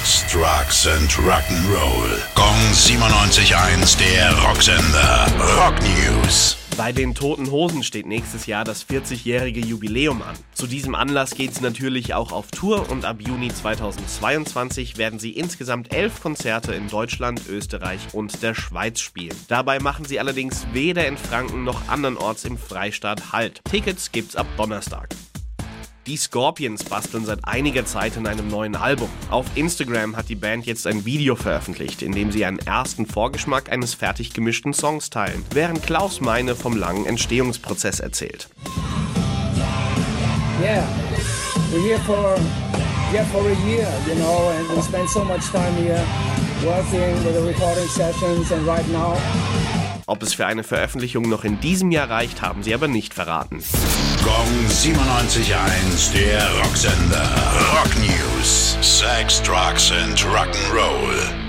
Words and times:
Sex, 0.00 0.24
Drugs 0.32 0.86
and 0.86 1.10
Rock'n'Roll. 1.10 2.18
Gong 2.34 2.56
97.1, 2.72 3.98
der 3.98 4.32
Rocksender. 4.42 5.26
Rock 5.56 5.74
News. 5.82 6.56
Bei 6.76 6.90
den 6.90 7.14
Toten 7.14 7.50
Hosen 7.50 7.82
steht 7.82 8.06
nächstes 8.06 8.46
Jahr 8.46 8.64
das 8.64 8.88
40-jährige 8.88 9.60
Jubiläum 9.60 10.22
an. 10.22 10.34
Zu 10.54 10.66
diesem 10.66 10.94
Anlass 10.94 11.34
geht 11.34 11.50
es 11.50 11.60
natürlich 11.60 12.14
auch 12.14 12.32
auf 12.32 12.50
Tour 12.50 12.88
und 12.88 13.04
ab 13.04 13.18
Juni 13.20 13.52
2022 13.52 14.96
werden 14.96 15.18
sie 15.18 15.32
insgesamt 15.32 15.92
elf 15.92 16.22
Konzerte 16.22 16.72
in 16.72 16.88
Deutschland, 16.88 17.42
Österreich 17.48 18.00
und 18.12 18.42
der 18.42 18.54
Schweiz 18.54 19.00
spielen. 19.00 19.36
Dabei 19.48 19.80
machen 19.80 20.06
sie 20.06 20.18
allerdings 20.18 20.66
weder 20.72 21.06
in 21.06 21.18
Franken 21.18 21.64
noch 21.64 21.88
andernorts 21.88 22.44
im 22.46 22.56
Freistaat 22.56 23.32
Halt. 23.32 23.60
Tickets 23.70 24.10
gibt's 24.12 24.36
ab 24.36 24.46
Donnerstag. 24.56 25.08
Die 26.06 26.16
Scorpions 26.16 26.82
basteln 26.82 27.26
seit 27.26 27.40
einiger 27.44 27.84
Zeit 27.84 28.16
in 28.16 28.26
einem 28.26 28.48
neuen 28.48 28.74
Album. 28.74 29.10
Auf 29.28 29.44
Instagram 29.54 30.16
hat 30.16 30.30
die 30.30 30.34
Band 30.34 30.64
jetzt 30.64 30.86
ein 30.86 31.04
Video 31.04 31.36
veröffentlicht, 31.36 32.00
in 32.00 32.12
dem 32.12 32.32
sie 32.32 32.46
einen 32.46 32.58
ersten 32.58 33.04
Vorgeschmack 33.04 33.70
eines 33.70 33.92
fertig 33.92 34.32
gemischten 34.32 34.72
Songs 34.72 35.10
teilen, 35.10 35.44
während 35.52 35.82
Klaus 35.82 36.22
Meine 36.22 36.56
vom 36.56 36.74
langen 36.74 37.04
Entstehungsprozess 37.04 38.00
erzählt. 38.00 38.48
Yeah, 40.62 40.86
we're 41.70 41.82
here 41.82 41.98
for 42.00 42.38
here 43.12 43.24
for 43.26 43.46
a 43.46 43.54
year, 43.68 43.88
you 44.06 44.14
know, 44.14 44.48
and 44.56 44.68
we 44.70 44.80
spent 44.82 45.08
so 45.10 45.22
much 45.22 45.50
time 45.50 45.74
here 45.74 46.02
working 46.64 47.24
with 47.24 47.34
the 47.34 47.42
recording 47.42 47.88
sessions 47.88 48.50
and 48.52 48.66
right 48.66 48.86
now 48.88 49.16
ob 50.10 50.24
es 50.24 50.34
für 50.34 50.46
eine 50.46 50.64
Veröffentlichung 50.64 51.28
noch 51.28 51.44
in 51.44 51.60
diesem 51.60 51.92
Jahr 51.92 52.10
reicht, 52.10 52.42
haben 52.42 52.64
sie 52.64 52.74
aber 52.74 52.88
nicht 52.88 53.14
verraten. 53.14 53.62
Gong 54.24 54.66
97.1, 54.68 56.12
der 56.12 56.42
Rocksender. 56.62 57.28
Rock 57.72 57.96
News. 58.00 58.76
Sex, 58.80 59.40
Drugs 59.42 59.92
and 59.92 60.18
Rock'n'Roll. 60.18 61.39